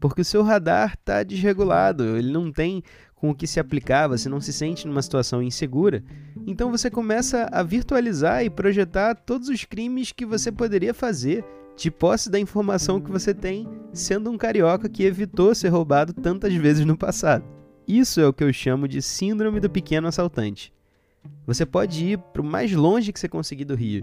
Porque 0.00 0.22
o 0.22 0.24
seu 0.24 0.42
radar 0.42 0.94
está 0.94 1.22
desregulado, 1.22 2.16
ele 2.16 2.32
não 2.32 2.50
tem 2.50 2.82
com 3.14 3.30
o 3.30 3.34
que 3.34 3.46
se 3.46 3.60
aplicar, 3.60 4.08
você 4.08 4.28
não 4.30 4.40
se 4.40 4.52
sente 4.52 4.86
numa 4.86 5.02
situação 5.02 5.42
insegura. 5.42 6.02
Então 6.46 6.70
você 6.70 6.90
começa 6.90 7.46
a 7.52 7.62
virtualizar 7.62 8.42
e 8.42 8.48
projetar 8.48 9.14
todos 9.14 9.48
os 9.48 9.64
crimes 9.64 10.10
que 10.10 10.24
você 10.24 10.50
poderia 10.50 10.94
fazer 10.94 11.44
de 11.76 11.90
posse 11.90 12.30
da 12.30 12.38
informação 12.38 13.00
que 13.00 13.10
você 13.10 13.34
tem, 13.34 13.68
sendo 13.92 14.30
um 14.30 14.38
carioca 14.38 14.88
que 14.88 15.04
evitou 15.04 15.54
ser 15.54 15.68
roubado 15.68 16.12
tantas 16.12 16.54
vezes 16.54 16.84
no 16.84 16.96
passado. 16.96 17.44
Isso 17.86 18.20
é 18.20 18.26
o 18.26 18.32
que 18.32 18.44
eu 18.44 18.52
chamo 18.52 18.88
de 18.88 19.02
síndrome 19.02 19.60
do 19.60 19.68
pequeno 19.68 20.08
assaltante. 20.08 20.72
Você 21.46 21.66
pode 21.66 22.04
ir 22.04 22.18
para 22.18 22.40
o 22.40 22.44
mais 22.44 22.72
longe 22.72 23.12
que 23.12 23.20
você 23.20 23.28
conseguir 23.28 23.64
do 23.64 23.74
Rio, 23.74 24.02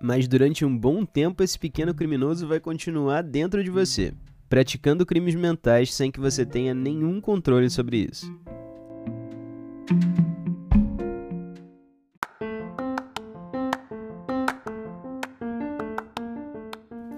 mas 0.00 0.28
durante 0.28 0.64
um 0.64 0.76
bom 0.76 1.04
tempo 1.04 1.42
esse 1.42 1.58
pequeno 1.58 1.94
criminoso 1.94 2.46
vai 2.46 2.60
continuar 2.60 3.22
dentro 3.22 3.62
de 3.62 3.70
você, 3.70 4.12
praticando 4.48 5.06
crimes 5.06 5.34
mentais 5.34 5.92
sem 5.92 6.10
que 6.10 6.20
você 6.20 6.44
tenha 6.44 6.74
nenhum 6.74 7.20
controle 7.20 7.68
sobre 7.68 8.08
isso. 8.10 8.32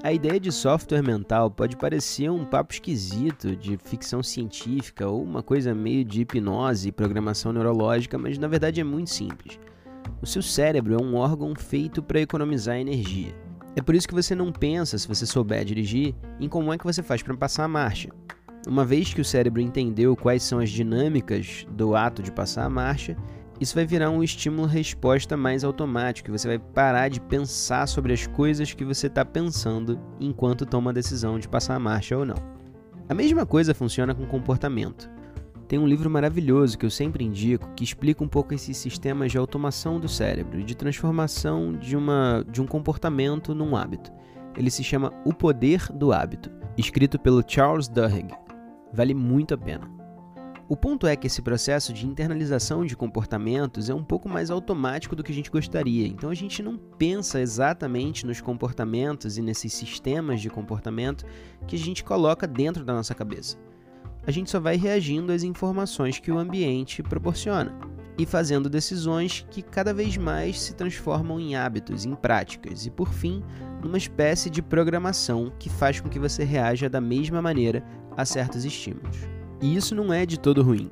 A 0.02 0.12
ideia 0.12 0.40
de 0.40 0.50
software 0.50 1.02
mental 1.02 1.50
pode 1.50 1.76
parecer 1.76 2.28
um 2.30 2.44
papo 2.44 2.72
esquisito 2.72 3.54
de 3.54 3.76
ficção 3.76 4.24
científica 4.24 5.06
ou 5.06 5.22
uma 5.22 5.40
coisa 5.40 5.72
meio 5.72 6.04
de 6.04 6.22
hipnose 6.22 6.88
e 6.88 6.92
programação 6.92 7.52
neurológica, 7.52 8.18
mas 8.18 8.36
na 8.36 8.48
verdade 8.48 8.80
é 8.80 8.84
muito 8.84 9.10
simples. 9.10 9.56
O 10.22 10.26
seu 10.26 10.42
cérebro 10.42 10.94
é 10.94 11.02
um 11.02 11.14
órgão 11.14 11.54
feito 11.54 12.02
para 12.02 12.20
economizar 12.20 12.76
energia. 12.76 13.34
É 13.74 13.80
por 13.80 13.94
isso 13.94 14.06
que 14.06 14.14
você 14.14 14.34
não 14.34 14.52
pensa, 14.52 14.98
se 14.98 15.08
você 15.08 15.24
souber 15.24 15.64
dirigir, 15.64 16.14
em 16.38 16.46
como 16.46 16.70
é 16.72 16.76
que 16.76 16.84
você 16.84 17.02
faz 17.02 17.22
para 17.22 17.34
passar 17.34 17.64
a 17.64 17.68
marcha. 17.68 18.10
Uma 18.68 18.84
vez 18.84 19.14
que 19.14 19.22
o 19.22 19.24
cérebro 19.24 19.62
entendeu 19.62 20.14
quais 20.14 20.42
são 20.42 20.58
as 20.58 20.68
dinâmicas 20.68 21.66
do 21.70 21.96
ato 21.96 22.22
de 22.22 22.30
passar 22.30 22.66
a 22.66 22.70
marcha, 22.70 23.16
isso 23.58 23.74
vai 23.74 23.86
virar 23.86 24.10
um 24.10 24.22
estímulo-resposta 24.22 25.38
mais 25.38 25.64
automático 25.64 26.28
e 26.28 26.32
você 26.32 26.48
vai 26.48 26.58
parar 26.58 27.08
de 27.08 27.20
pensar 27.20 27.86
sobre 27.86 28.12
as 28.12 28.26
coisas 28.26 28.74
que 28.74 28.84
você 28.84 29.06
está 29.06 29.24
pensando 29.24 29.98
enquanto 30.18 30.66
toma 30.66 30.90
a 30.90 30.94
decisão 30.94 31.38
de 31.38 31.48
passar 31.48 31.76
a 31.76 31.80
marcha 31.80 32.18
ou 32.18 32.26
não. 32.26 32.36
A 33.08 33.14
mesma 33.14 33.46
coisa 33.46 33.72
funciona 33.72 34.14
com 34.14 34.26
comportamento. 34.26 35.10
Tem 35.70 35.78
um 35.78 35.86
livro 35.86 36.10
maravilhoso 36.10 36.76
que 36.76 36.84
eu 36.84 36.90
sempre 36.90 37.24
indico 37.24 37.72
que 37.76 37.84
explica 37.84 38.24
um 38.24 38.26
pouco 38.26 38.52
esses 38.52 38.76
sistemas 38.76 39.30
de 39.30 39.38
automação 39.38 40.00
do 40.00 40.08
cérebro 40.08 40.64
de 40.64 40.74
transformação 40.74 41.72
de, 41.74 41.96
uma, 41.96 42.44
de 42.50 42.60
um 42.60 42.66
comportamento 42.66 43.54
num 43.54 43.76
hábito. 43.76 44.10
Ele 44.56 44.68
se 44.68 44.82
chama 44.82 45.12
O 45.24 45.32
Poder 45.32 45.86
do 45.92 46.12
Hábito, 46.12 46.50
escrito 46.76 47.20
pelo 47.20 47.44
Charles 47.46 47.86
Duhigg. 47.86 48.34
Vale 48.92 49.14
muito 49.14 49.54
a 49.54 49.58
pena. 49.58 49.88
O 50.68 50.76
ponto 50.76 51.06
é 51.06 51.14
que 51.14 51.28
esse 51.28 51.40
processo 51.40 51.92
de 51.92 52.04
internalização 52.04 52.84
de 52.84 52.96
comportamentos 52.96 53.88
é 53.88 53.94
um 53.94 54.02
pouco 54.02 54.28
mais 54.28 54.50
automático 54.50 55.14
do 55.14 55.22
que 55.22 55.30
a 55.30 55.34
gente 55.34 55.52
gostaria, 55.52 56.04
então 56.04 56.30
a 56.30 56.34
gente 56.34 56.64
não 56.64 56.76
pensa 56.76 57.40
exatamente 57.40 58.26
nos 58.26 58.40
comportamentos 58.40 59.38
e 59.38 59.42
nesses 59.42 59.72
sistemas 59.72 60.40
de 60.40 60.50
comportamento 60.50 61.24
que 61.68 61.76
a 61.76 61.78
gente 61.78 62.02
coloca 62.02 62.44
dentro 62.44 62.84
da 62.84 62.92
nossa 62.92 63.14
cabeça 63.14 63.69
a 64.26 64.30
gente 64.30 64.50
só 64.50 64.60
vai 64.60 64.76
reagindo 64.76 65.32
às 65.32 65.42
informações 65.42 66.18
que 66.18 66.30
o 66.30 66.38
ambiente 66.38 67.02
proporciona. 67.02 67.74
e 68.18 68.26
fazendo 68.26 68.68
decisões 68.68 69.46
que 69.50 69.62
cada 69.62 69.94
vez 69.94 70.18
mais 70.18 70.60
se 70.60 70.74
transformam 70.74 71.40
em 71.40 71.56
hábitos, 71.56 72.04
em 72.04 72.14
práticas 72.14 72.84
e, 72.84 72.90
por 72.90 73.14
fim, 73.14 73.42
numa 73.82 73.96
espécie 73.96 74.50
de 74.50 74.60
programação 74.60 75.50
que 75.58 75.70
faz 75.70 76.00
com 76.00 76.08
que 76.10 76.18
você 76.18 76.44
reaja 76.44 76.86
da 76.86 77.00
mesma 77.00 77.40
maneira 77.40 77.82
a 78.14 78.26
certos 78.26 78.66
estímulos. 78.66 79.16
E 79.58 79.74
isso 79.74 79.94
não 79.94 80.12
é 80.12 80.26
de 80.26 80.38
todo 80.38 80.62
ruim. 80.62 80.90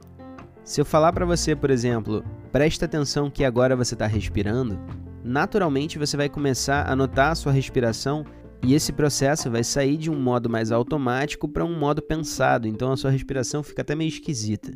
Se 0.65 0.81
eu 0.81 0.87
falar 0.87 1.13
para 1.13 1.27
você, 1.27 1.55
por 1.55 1.71
exemplo, 1.71 2.25
presta 2.51 2.87
atenção 2.87 3.31
que 3.31 3.45
agora 3.45 3.77
você 3.77 3.95
está 3.95 4.07
respirando, 4.07 4.79
naturalmente 5.23 5.99
você 5.99 6.17
vai 6.17 6.31
começar 6.31 6.91
a 6.91 6.97
notar 6.97 7.33
a 7.33 7.35
sua 7.35 7.53
respiração 7.53 8.25
e 8.63 8.75
esse 8.75 8.93
processo 8.93 9.51
vai 9.51 9.63
sair 9.63 9.97
de 9.97 10.11
um 10.11 10.19
modo 10.19 10.51
mais 10.51 10.73
automático 10.73 11.49
para 11.49 11.65
um 11.65 11.79
modo 11.79 12.03
pensado, 12.03 12.67
então 12.67 12.93
a 12.93 12.97
sua 12.97 13.11
respiração 13.11 13.63
fica 13.63 13.83
até 13.83 13.95
meio 13.95 14.09
esquisita. 14.09 14.73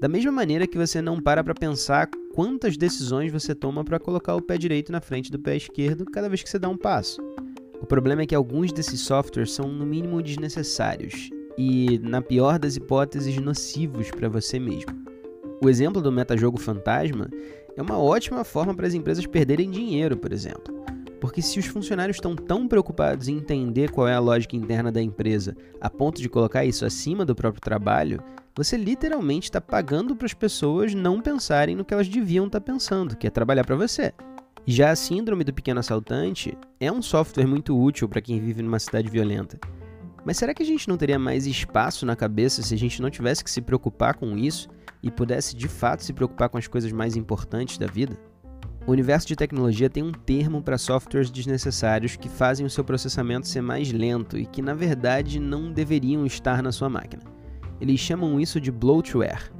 Da 0.00 0.06
mesma 0.06 0.30
maneira 0.30 0.66
que 0.66 0.78
você 0.78 1.02
não 1.02 1.20
para 1.20 1.42
para 1.42 1.54
pensar 1.54 2.08
quantas 2.32 2.76
decisões 2.76 3.32
você 3.32 3.54
toma 3.54 3.82
para 3.82 3.98
colocar 3.98 4.36
o 4.36 4.42
pé 4.42 4.56
direito 4.56 4.92
na 4.92 5.00
frente 5.00 5.30
do 5.32 5.40
pé 5.40 5.56
esquerdo 5.56 6.04
cada 6.04 6.28
vez 6.28 6.42
que 6.42 6.48
você 6.48 6.58
dá 6.58 6.68
um 6.68 6.76
passo. 6.76 7.20
O 7.80 7.86
problema 7.86 8.22
é 8.22 8.26
que 8.26 8.34
alguns 8.34 8.72
desses 8.72 9.00
softwares 9.00 9.52
são 9.52 9.68
no 9.68 9.84
mínimo 9.84 10.22
desnecessários 10.22 11.30
e, 11.56 11.98
na 11.98 12.22
pior 12.22 12.58
das 12.58 12.76
hipóteses, 12.76 13.36
nocivos 13.38 14.10
para 14.10 14.28
você 14.28 14.60
mesmo. 14.60 14.92
O 15.60 15.68
exemplo 15.68 16.00
do 16.00 16.12
metajogo 16.12 16.58
fantasma 16.58 17.28
é 17.76 17.82
uma 17.82 17.98
ótima 17.98 18.44
forma 18.44 18.74
para 18.74 18.86
as 18.86 18.94
empresas 18.94 19.26
perderem 19.26 19.68
dinheiro, 19.68 20.16
por 20.16 20.32
exemplo. 20.32 20.72
Porque 21.20 21.42
se 21.42 21.58
os 21.58 21.66
funcionários 21.66 22.16
estão 22.16 22.36
tão 22.36 22.68
preocupados 22.68 23.28
em 23.28 23.36
entender 23.36 23.90
qual 23.90 24.06
é 24.06 24.14
a 24.14 24.20
lógica 24.20 24.56
interna 24.56 24.92
da 24.92 25.02
empresa, 25.02 25.56
a 25.80 25.90
ponto 25.90 26.22
de 26.22 26.28
colocar 26.28 26.64
isso 26.64 26.84
acima 26.84 27.24
do 27.24 27.34
próprio 27.34 27.60
trabalho, 27.60 28.22
você 28.56 28.76
literalmente 28.76 29.48
está 29.48 29.60
pagando 29.60 30.16
para 30.16 30.26
as 30.26 30.34
pessoas 30.34 30.94
não 30.94 31.20
pensarem 31.20 31.76
no 31.76 31.84
que 31.84 31.94
elas 31.94 32.08
deviam 32.08 32.46
estar 32.46 32.60
tá 32.60 32.72
pensando, 32.72 33.16
que 33.16 33.26
é 33.26 33.30
trabalhar 33.30 33.64
para 33.64 33.76
você. 33.76 34.12
Já 34.66 34.90
a 34.90 34.96
Síndrome 34.96 35.44
do 35.44 35.54
Pequeno 35.54 35.80
Assaltante 35.80 36.56
é 36.78 36.92
um 36.92 37.00
software 37.00 37.46
muito 37.46 37.80
útil 37.80 38.08
para 38.08 38.20
quem 38.20 38.40
vive 38.40 38.62
numa 38.62 38.78
cidade 38.78 39.08
violenta. 39.08 39.58
Mas 40.24 40.36
será 40.36 40.52
que 40.52 40.62
a 40.62 40.66
gente 40.66 40.88
não 40.88 40.96
teria 40.96 41.18
mais 41.18 41.46
espaço 41.46 42.04
na 42.04 42.14
cabeça 42.14 42.62
se 42.62 42.74
a 42.74 42.76
gente 42.76 43.00
não 43.00 43.08
tivesse 43.08 43.42
que 43.42 43.50
se 43.50 43.62
preocupar 43.62 44.14
com 44.14 44.36
isso 44.36 44.68
e 45.02 45.10
pudesse 45.10 45.56
de 45.56 45.68
fato 45.68 46.04
se 46.04 46.12
preocupar 46.12 46.48
com 46.48 46.58
as 46.58 46.66
coisas 46.66 46.92
mais 46.92 47.16
importantes 47.16 47.78
da 47.78 47.86
vida? 47.86 48.18
O 48.88 48.92
universo 48.92 49.28
de 49.28 49.36
tecnologia 49.36 49.90
tem 49.90 50.02
um 50.02 50.12
termo 50.12 50.62
para 50.62 50.78
softwares 50.78 51.30
desnecessários 51.30 52.16
que 52.16 52.26
fazem 52.26 52.64
o 52.64 52.70
seu 52.70 52.82
processamento 52.82 53.46
ser 53.46 53.60
mais 53.60 53.92
lento 53.92 54.38
e 54.38 54.46
que, 54.46 54.62
na 54.62 54.72
verdade, 54.72 55.38
não 55.38 55.70
deveriam 55.70 56.24
estar 56.24 56.62
na 56.62 56.72
sua 56.72 56.88
máquina. 56.88 57.22
Eles 57.78 58.00
chamam 58.00 58.40
isso 58.40 58.58
de 58.58 58.72
bloatware, 58.72 59.52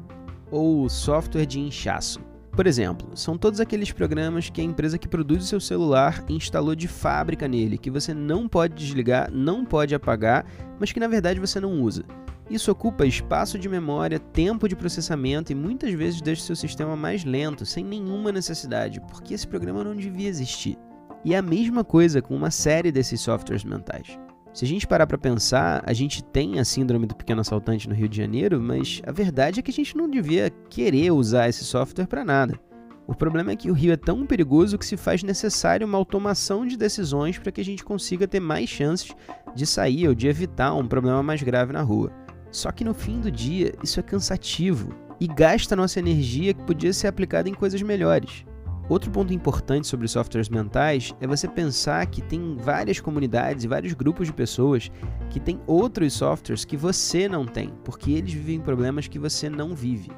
ou 0.51 0.89
software 0.89 1.45
de 1.45 1.61
inchaço. 1.61 2.21
Por 2.53 2.67
exemplo, 2.67 3.15
são 3.15 3.37
todos 3.37 3.61
aqueles 3.61 3.93
programas 3.93 4.49
que 4.49 4.63
a 4.63 4.65
empresa 4.65 4.97
que 4.97 5.07
produz 5.07 5.45
o 5.45 5.47
seu 5.47 5.61
celular 5.61 6.25
instalou 6.31 6.75
de 6.75 6.89
fábrica 6.89 7.47
nele, 7.47 7.77
que 7.77 7.91
você 7.91 8.15
não 8.15 8.49
pode 8.49 8.77
desligar, 8.77 9.31
não 9.31 9.63
pode 9.63 9.95
apagar, 9.95 10.47
mas 10.81 10.91
que 10.91 10.99
na 10.99 11.07
verdade 11.07 11.39
você 11.39 11.61
não 11.61 11.83
usa. 11.83 12.03
Isso 12.51 12.73
ocupa 12.73 13.05
espaço 13.05 13.59
de 13.59 13.69
memória, 13.69 14.19
tempo 14.19 14.67
de 14.67 14.75
processamento 14.75 15.53
e 15.53 15.55
muitas 15.55 15.93
vezes 15.93 16.23
deixa 16.23 16.43
seu 16.43 16.57
sistema 16.57 16.97
mais 16.97 17.23
lento, 17.23 17.67
sem 17.67 17.85
nenhuma 17.85 18.33
necessidade, 18.33 19.01
porque 19.03 19.35
esse 19.35 19.47
programa 19.47 19.85
não 19.85 19.95
devia 19.95 20.29
existir. 20.29 20.79
E 21.25 21.35
é 21.35 21.39
a 21.39 21.43
mesma 21.43 21.85
coisa 21.85 22.23
com 22.23 22.35
uma 22.35 22.51
série 22.51 22.91
desses 22.91 23.21
softwares 23.21 23.65
mentais. 23.65 24.19
Se 24.55 24.65
a 24.65 24.69
gente 24.69 24.87
parar 24.87 25.07
para 25.07 25.19
pensar, 25.19 25.83
a 25.85 25.93
gente 25.93 26.25
tem 26.25 26.59
a 26.59 26.65
síndrome 26.65 27.07
do 27.07 27.15
pequeno 27.15 27.43
assaltante 27.43 27.87
no 27.87 27.95
Rio 27.95 28.09
de 28.09 28.17
Janeiro, 28.17 28.59
mas 28.59 29.03
a 29.07 29.13
verdade 29.13 29.61
é 29.61 29.63
que 29.63 29.71
a 29.71 29.75
gente 29.75 29.95
não 29.95 30.09
devia 30.09 30.51
querer 30.71 31.13
usar 31.13 31.49
esse 31.49 31.65
software 31.65 32.07
para 32.07 32.25
nada. 32.25 32.59
O 33.07 33.15
problema 33.15 33.53
é 33.53 33.57
que 33.57 33.71
o 33.71 33.75
Rio 33.75 33.93
é 33.93 33.97
tão 33.97 34.27
perigoso 34.27 34.79
que 34.79 34.87
se 34.87 34.97
faz 34.97 35.23
necessário 35.23 35.87
uma 35.87 35.99
automação 35.99 36.67
de 36.67 36.77
decisões 36.77 37.39
para 37.39 37.53
que 37.53 37.61
a 37.61 37.65
gente 37.65 37.85
consiga 37.85 38.27
ter 38.27 38.41
mais 38.41 38.69
chances 38.69 39.15
de 39.55 39.67
sair 39.67 40.09
ou 40.09 40.15
de 40.15 40.29
evitar 40.29 40.75
um 40.75 40.87
problema 40.87 41.23
mais 41.23 41.43
grave 41.43 41.73
na 41.73 41.83
rua. 41.83 42.13
Só 42.51 42.73
que 42.73 42.85
no 42.85 42.95
fim 42.95 43.21
do 43.21 43.31
dia, 43.31 43.75
isso 43.83 44.01
é 44.01 44.03
cansativo 44.03 44.95
e 45.21 45.27
gasta 45.27 45.77
nossa 45.77 45.99
energia 45.99 46.55
que 46.55 46.63
podia 46.63 46.93
ser 46.93 47.09
aplicada 47.09 47.49
em 47.49 47.55
coisas 47.55 47.83
melhores. 47.83 48.45
Outro 48.89 49.11
ponto 49.11 49.35
importante 49.35 49.87
sobre 49.87 50.09
softwares 50.09 50.49
mentais 50.49 51.15
é 51.21 51.27
você 51.27 51.47
pensar 51.47 52.07
que 52.07 52.23
tem 52.23 52.57
várias 52.57 52.99
comunidades 53.01 53.65
e 53.65 53.69
vários 53.69 53.93
grupos 53.93 54.29
de 54.29 54.33
pessoas 54.33 54.91
que 55.29 55.39
têm 55.39 55.61
outros 55.67 56.15
softwares 56.15 56.65
que 56.65 56.77
você 56.77 57.29
não 57.29 57.45
tem, 57.45 57.71
porque 57.85 58.13
eles 58.13 58.33
vivem 58.33 58.61
problemas 58.61 59.07
que 59.07 59.19
você 59.19 59.51
não 59.51 59.75
vive. 59.75 60.11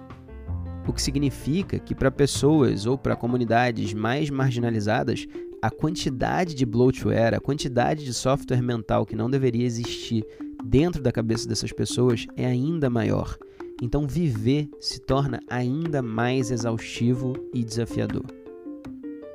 O 0.87 0.93
que 0.93 1.03
significa 1.03 1.81
que 1.81 1.97
para 1.97 2.13
pessoas 2.13 2.87
ou 2.87 2.97
para 2.97 3.17
comunidades 3.17 3.93
mais 3.93 4.31
marginalizadas, 4.31 5.27
a 5.61 5.69
quantidade 5.69 6.55
de 6.55 6.65
bloatware, 6.65 7.35
a 7.35 7.41
quantidade 7.41 8.05
de 8.05 8.15
software 8.15 8.63
mental 8.63 9.05
que 9.05 9.17
não 9.17 9.29
deveria 9.29 9.67
existir 9.67 10.25
dentro 10.65 11.03
da 11.03 11.13
cabeça 11.13 11.49
dessas 11.49 11.73
pessoas 11.73 12.27
é 12.37 12.47
ainda 12.47 12.91
maior. 12.91 13.37
Então, 13.83 14.07
viver 14.07 14.69
se 14.79 15.01
torna 15.01 15.41
ainda 15.49 16.03
mais 16.03 16.51
exaustivo 16.51 17.35
e 17.55 17.65
desafiador. 17.65 18.25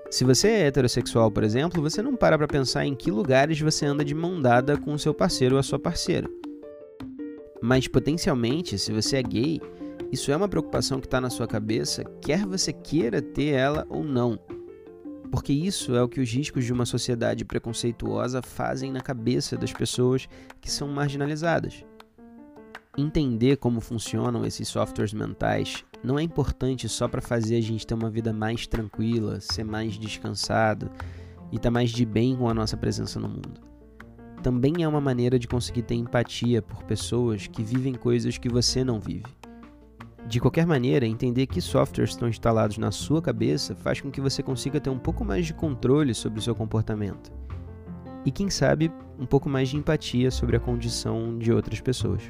Se 0.09 0.23
você 0.23 0.47
é 0.47 0.67
heterossexual, 0.67 1.31
por 1.31 1.43
exemplo, 1.43 1.81
você 1.81 2.01
não 2.01 2.15
para 2.15 2.37
para 2.37 2.47
pensar 2.47 2.85
em 2.85 2.95
que 2.95 3.09
lugares 3.09 3.59
você 3.59 3.85
anda 3.85 4.05
de 4.05 4.13
mão 4.13 4.41
dada 4.41 4.77
com 4.77 4.93
o 4.93 4.99
seu 4.99 5.13
parceiro 5.13 5.55
ou 5.55 5.59
a 5.59 5.63
sua 5.63 5.79
parceira. 5.79 6.29
Mas 7.61 7.87
potencialmente, 7.87 8.77
se 8.77 8.93
você 8.93 9.17
é 9.17 9.23
gay, 9.23 9.59
isso 10.11 10.31
é 10.31 10.35
uma 10.35 10.47
preocupação 10.47 10.99
que 10.99 11.07
está 11.07 11.19
na 11.19 11.29
sua 11.29 11.47
cabeça, 11.47 12.03
quer 12.21 12.45
você 12.45 12.71
queira 12.71 13.21
ter 13.21 13.47
ela 13.47 13.85
ou 13.89 14.03
não. 14.03 14.39
Porque 15.31 15.51
isso 15.51 15.95
é 15.95 16.01
o 16.01 16.07
que 16.07 16.19
os 16.19 16.31
riscos 16.31 16.65
de 16.65 16.73
uma 16.73 16.85
sociedade 16.85 17.43
preconceituosa 17.43 18.41
fazem 18.41 18.91
na 18.91 19.01
cabeça 19.01 19.57
das 19.57 19.73
pessoas 19.73 20.27
que 20.61 20.71
são 20.71 20.87
marginalizadas. 20.87 21.83
Entender 22.97 23.57
como 23.57 23.81
funcionam 23.81 24.45
esses 24.45 24.67
softwares 24.69 25.13
mentais 25.13 25.83
não 26.01 26.17
é 26.17 26.23
importante 26.23 26.87
só 26.87 27.07
para 27.07 27.21
fazer 27.21 27.57
a 27.57 27.61
gente 27.61 27.85
ter 27.85 27.93
uma 27.93 28.09
vida 28.09 28.31
mais 28.31 28.67
tranquila, 28.67 29.41
ser 29.41 29.65
mais 29.65 29.97
descansado 29.97 30.89
e 31.51 31.57
estar 31.57 31.67
tá 31.67 31.71
mais 31.71 31.89
de 31.89 32.05
bem 32.05 32.35
com 32.35 32.47
a 32.47 32.53
nossa 32.53 32.77
presença 32.77 33.19
no 33.19 33.27
mundo. 33.27 33.59
Também 34.41 34.83
é 34.83 34.87
uma 34.87 35.01
maneira 35.01 35.39
de 35.39 35.47
conseguir 35.47 35.81
ter 35.81 35.95
empatia 35.95 36.61
por 36.61 36.83
pessoas 36.83 37.47
que 37.47 37.63
vivem 37.63 37.95
coisas 37.95 38.37
que 38.37 38.47
você 38.47 38.83
não 38.83 38.99
vive. 38.99 39.25
De 40.27 40.39
qualquer 40.39 40.65
maneira, 40.65 41.05
entender 41.05 41.45
que 41.45 41.61
softwares 41.61 42.09
estão 42.09 42.27
instalados 42.27 42.79
na 42.79 42.91
sua 42.91 43.21
cabeça 43.21 43.75
faz 43.75 44.01
com 44.01 44.09
que 44.09 44.19
você 44.19 44.41
consiga 44.41 44.81
ter 44.81 44.89
um 44.89 44.97
pouco 44.97 45.23
mais 45.23 45.45
de 45.45 45.53
controle 45.53 46.15
sobre 46.15 46.39
o 46.39 46.41
seu 46.41 46.55
comportamento. 46.55 47.31
E 48.25 48.31
quem 48.31 48.49
sabe, 48.49 48.91
um 49.19 49.25
pouco 49.25 49.47
mais 49.47 49.69
de 49.69 49.77
empatia 49.77 50.31
sobre 50.31 50.57
a 50.57 50.59
condição 50.59 51.37
de 51.37 51.53
outras 51.53 51.79
pessoas. 51.79 52.23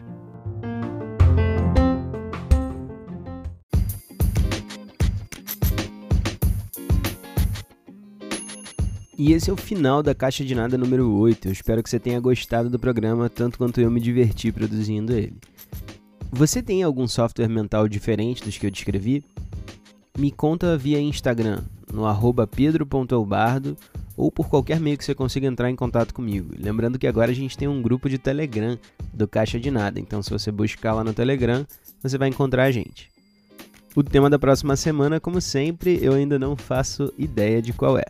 E 9.17 9.31
esse 9.31 9.49
é 9.49 9.53
o 9.53 9.57
final 9.57 10.03
da 10.03 10.13
Caixa 10.13 10.43
de 10.43 10.53
Nada 10.53 10.77
número 10.77 11.09
8. 11.09 11.47
Eu 11.47 11.51
espero 11.53 11.81
que 11.81 11.89
você 11.89 11.97
tenha 11.97 12.19
gostado 12.19 12.69
do 12.69 12.77
programa 12.77 13.29
tanto 13.29 13.57
quanto 13.57 13.79
eu 13.79 13.89
me 13.89 14.01
diverti 14.01 14.51
produzindo 14.51 15.13
ele. 15.13 15.37
Você 16.31 16.61
tem 16.61 16.83
algum 16.83 17.07
software 17.07 17.47
mental 17.47 17.87
diferente 17.87 18.43
dos 18.43 18.57
que 18.57 18.65
eu 18.65 18.71
descrevi? 18.71 19.23
Me 20.17 20.31
conta 20.31 20.77
via 20.77 20.99
Instagram, 20.99 21.63
no 21.91 22.05
arroba 22.05 22.45
pedro.albardo 22.47 23.77
ou 24.17 24.31
por 24.31 24.49
qualquer 24.49 24.79
meio 24.79 24.97
que 24.97 25.03
você 25.03 25.13
consiga 25.13 25.47
entrar 25.47 25.69
em 25.69 25.75
contato 25.75 26.13
comigo. 26.13 26.53
Lembrando 26.57 26.97
que 26.97 27.07
agora 27.07 27.31
a 27.31 27.35
gente 27.35 27.57
tem 27.57 27.67
um 27.67 27.81
grupo 27.81 28.09
de 28.09 28.17
Telegram 28.17 28.77
do 29.13 29.27
Caixa 29.27 29.59
de 29.59 29.69
Nada, 29.69 29.99
então 29.99 30.21
se 30.21 30.29
você 30.29 30.51
buscar 30.51 30.93
lá 30.93 31.03
no 31.03 31.13
Telegram, 31.13 31.65
você 32.01 32.17
vai 32.17 32.29
encontrar 32.29 32.63
a 32.63 32.71
gente. 32.71 33.09
O 33.95 34.03
tema 34.03 34.29
da 34.29 34.39
próxima 34.39 34.75
semana, 34.75 35.19
como 35.19 35.39
sempre, 35.39 35.99
eu 36.01 36.13
ainda 36.13 36.37
não 36.37 36.55
faço 36.55 37.13
ideia 37.17 37.61
de 37.61 37.71
qual 37.71 37.97
é, 37.97 38.05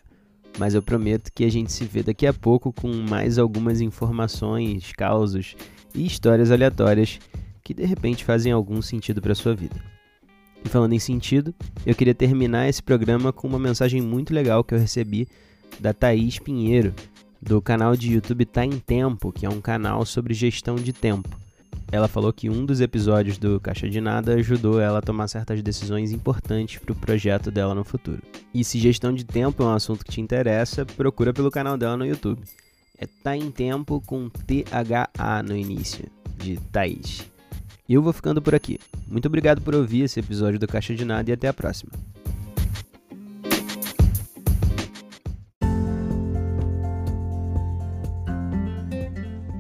mas 0.58 0.74
eu 0.74 0.82
prometo 0.82 1.32
que 1.34 1.44
a 1.44 1.52
gente 1.52 1.72
se 1.72 1.86
vê 1.86 2.02
daqui 2.02 2.26
a 2.26 2.34
pouco 2.34 2.74
com 2.74 2.92
mais 2.92 3.38
algumas 3.38 3.82
informações, 3.82 4.92
causos 4.94 5.56
e 5.94 6.06
histórias 6.06 6.50
aleatórias 6.50 7.20
que 7.66 7.74
de 7.74 7.84
repente 7.84 8.24
fazem 8.24 8.52
algum 8.52 8.80
sentido 8.80 9.20
para 9.20 9.34
sua 9.34 9.56
vida. 9.56 9.76
E 10.64 10.70
falando 10.70 10.94
em 10.94 11.00
sentido, 11.00 11.54
eu 11.84 11.96
queria 11.96 12.14
terminar 12.14 12.70
esse 12.70 12.82
programa 12.82 13.34
com 13.34 13.48
uma 13.48 13.60
mensagem 13.60 14.02
muito 14.02 14.34
legal 14.34 14.64
que 14.64 14.76
eu 14.76 14.80
recebi 14.80 15.28
da 15.80 15.92
Thaís 15.92 16.38
Pinheiro, 16.38 16.94
do 17.42 17.60
canal 17.62 17.96
de 17.96 18.14
YouTube 18.14 18.46
Tá 18.46 18.64
em 18.64 18.78
Tempo, 18.78 19.32
que 19.32 19.48
é 19.48 19.50
um 19.50 19.60
canal 19.60 20.06
sobre 20.06 20.34
gestão 20.34 20.76
de 20.76 20.94
tempo. 20.94 21.28
Ela 21.92 22.08
falou 22.08 22.32
que 22.32 22.50
um 22.50 22.66
dos 22.66 22.82
episódios 22.82 23.38
do 23.38 23.60
Caixa 23.60 23.90
de 23.90 24.00
Nada 24.00 24.36
ajudou 24.36 24.80
ela 24.80 25.00
a 25.00 25.04
tomar 25.04 25.28
certas 25.28 25.62
decisões 25.62 26.12
importantes 26.12 26.80
para 26.80 26.92
o 26.92 26.96
projeto 26.96 27.50
dela 27.50 27.76
no 27.76 27.84
futuro. 27.84 28.22
E 28.54 28.64
se 28.64 28.80
gestão 28.80 29.12
de 29.12 29.24
tempo 29.24 29.64
é 29.64 29.66
um 29.66 29.74
assunto 29.74 30.06
que 30.06 30.12
te 30.12 30.22
interessa, 30.22 30.86
procura 30.86 31.34
pelo 31.34 31.52
canal 31.52 31.78
dela 31.78 31.98
no 31.98 32.06
YouTube. 32.06 32.42
É 32.98 33.08
Tá 33.24 33.36
em 33.36 33.50
Tempo 33.50 34.02
com 34.06 34.30
THA 34.30 35.44
no 35.44 35.56
início, 35.56 36.06
de 36.38 36.58
Thaís. 36.72 37.35
Eu 37.88 38.02
vou 38.02 38.12
ficando 38.12 38.42
por 38.42 38.56
aqui. 38.56 38.80
Muito 39.08 39.28
obrigado 39.28 39.62
por 39.62 39.76
ouvir 39.76 40.02
esse 40.02 40.20
episódio 40.20 40.60
do 40.60 40.68
Caixa 40.68 40.96
de 40.96 41.06
Nada 41.06 41.30
e 41.30 41.34
até 41.34 41.48
a 41.48 41.54
próxima. 41.54 41.92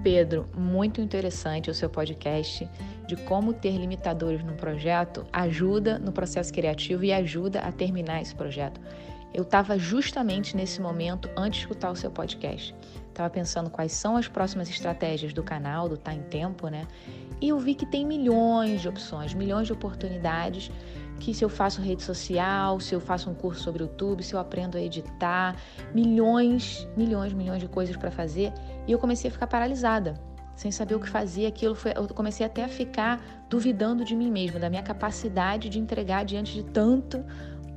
Pedro, 0.03 0.47
muito 0.57 1.01
interessante 1.01 1.69
o 1.69 1.73
seu 1.73 1.89
podcast 1.89 2.67
de 3.07 3.15
como 3.15 3.53
ter 3.53 3.77
limitadores 3.77 4.43
no 4.43 4.53
projeto 4.53 5.25
ajuda 5.31 5.99
no 5.99 6.11
processo 6.11 6.51
criativo 6.51 7.03
e 7.03 7.13
ajuda 7.13 7.59
a 7.59 7.71
terminar 7.71 8.21
esse 8.21 8.33
projeto. 8.33 8.81
Eu 9.33 9.43
estava 9.43 9.77
justamente 9.77 10.55
nesse 10.55 10.81
momento 10.81 11.29
antes 11.37 11.59
de 11.59 11.65
escutar 11.65 11.91
o 11.91 11.95
seu 11.95 12.09
podcast. 12.09 12.73
Estava 13.15 13.29
pensando 13.29 13.69
quais 13.69 13.93
são 13.93 14.17
as 14.17 14.27
próximas 14.27 14.69
estratégias 14.69 15.31
do 15.31 15.41
canal, 15.41 15.87
do 15.87 15.95
Tá 15.95 16.13
em 16.13 16.21
Tempo, 16.23 16.67
né? 16.67 16.85
E 17.39 17.47
eu 17.47 17.57
vi 17.57 17.73
que 17.73 17.85
tem 17.85 18.05
milhões 18.05 18.81
de 18.81 18.89
opções, 18.89 19.33
milhões 19.33 19.67
de 19.67 19.71
oportunidades 19.71 20.69
que 21.21 21.33
se 21.33 21.41
eu 21.41 21.47
faço 21.47 21.81
rede 21.81 22.03
social, 22.03 22.77
se 22.81 22.93
eu 22.93 22.99
faço 22.99 23.29
um 23.29 23.33
curso 23.33 23.63
sobre 23.63 23.83
YouTube, 23.83 24.21
se 24.21 24.33
eu 24.35 24.39
aprendo 24.39 24.77
a 24.77 24.81
editar, 24.81 25.55
milhões, 25.93 26.85
milhões, 26.97 27.31
milhões 27.31 27.61
de 27.61 27.69
coisas 27.69 27.95
para 27.95 28.11
fazer, 28.11 28.51
e 28.85 28.91
eu 28.91 28.99
comecei 28.99 29.29
a 29.29 29.31
ficar 29.31 29.47
paralisada, 29.47 30.19
sem 30.53 30.69
saber 30.69 30.95
o 30.95 30.99
que 30.99 31.07
fazer. 31.07 31.45
Aquilo 31.45 31.73
foi, 31.73 31.93
eu 31.95 32.05
comecei 32.09 32.45
até 32.45 32.65
a 32.65 32.67
ficar 32.67 33.23
duvidando 33.49 34.03
de 34.03 34.13
mim 34.13 34.29
mesma, 34.29 34.59
da 34.59 34.69
minha 34.69 34.83
capacidade 34.83 35.69
de 35.69 35.79
entregar 35.79 36.25
diante 36.25 36.53
de 36.53 36.65
tanta 36.65 37.25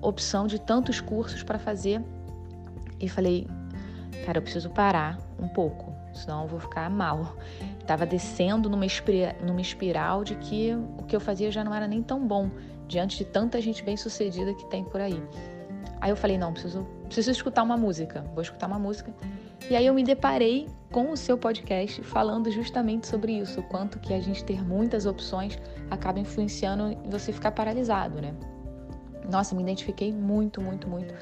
opção, 0.03 0.49
de 0.49 0.61
tantos 0.61 1.01
cursos 1.01 1.45
para 1.45 1.61
fazer. 1.61 2.03
E 2.99 3.09
falei, 3.09 3.47
cara, 4.25 4.39
eu 4.39 4.43
preciso 4.43 4.71
parar 4.71 5.19
um 5.41 5.49
pouco, 5.49 5.93
senão 6.13 6.43
eu 6.43 6.49
vou 6.49 6.61
ficar 6.61 6.89
mal. 6.91 7.37
Estava 7.81 8.05
descendo 8.05 8.69
numa, 8.69 8.87
numa 9.45 9.61
espiral 9.61 10.25
de 10.25 10.35
que 10.37 10.75
o 10.99 11.05
que 11.05 11.17
eu 11.17 11.21
fazia 11.21 11.51
já 11.51 11.65
não 11.65 11.75
era 11.75 11.87
nem 11.87 12.03
tão 12.03 12.27
bom, 12.27 12.51
diante 12.87 13.19
de 13.19 13.25
tanta 13.25 13.61
gente 13.61 13.83
bem 13.83 13.97
sucedida 13.97 14.55
que 14.55 14.65
tem 14.67 14.85
por 14.85 15.01
aí. 15.01 15.23
Aí 16.01 16.11
eu 16.11 16.17
falei, 16.17 16.39
não, 16.39 16.53
preciso, 16.53 16.87
preciso 17.05 17.31
escutar 17.31 17.63
uma 17.63 17.77
música, 17.77 18.25
vou 18.35 18.43
escutar 18.43 18.67
uma 18.67 18.79
música. 18.79 19.13
E 19.69 19.77
aí 19.77 19.85
eu 19.85 19.93
me 19.93 20.03
deparei 20.03 20.69
com 20.91 21.11
o 21.11 21.17
seu 21.17 21.37
podcast 21.37 22.03
falando 22.03 22.51
justamente 22.51 23.07
sobre 23.07 23.33
isso, 23.33 23.61
o 23.61 23.63
quanto 23.65 23.99
que 23.99 24.15
a 24.15 24.21
gente 24.21 24.45
ter 24.45 24.65
muitas 24.65 25.05
opções 25.05 25.59
acaba 25.91 26.19
influenciando 26.19 26.93
em 27.05 27.11
você 27.11 27.33
ficar 27.33 27.53
paralisado, 27.53 28.23
né? 28.23 28.35
Nossa, 29.31 29.55
me 29.55 29.63
identifiquei 29.63 30.13
muito, 30.13 30.63
muito, 30.63 30.89
muito. 30.89 31.15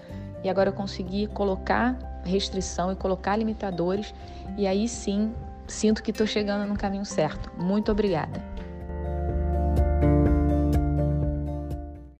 E 0.45 0.49
agora 0.49 0.69
eu 0.69 0.73
consegui 0.73 1.27
colocar 1.27 1.99
restrição 2.27 2.93
e 2.93 2.97
colocar 2.97 3.37
limitadores, 3.37 4.15
e 4.57 4.67
aí 4.67 4.89
sim 4.89 5.35
sinto 5.67 6.03
que 6.03 6.11
estou 6.11 6.27
chegando 6.27 6.69
no 6.69 6.77
caminho 6.77 7.05
certo. 7.05 7.51
Muito 7.57 7.91
obrigada. 7.91 8.56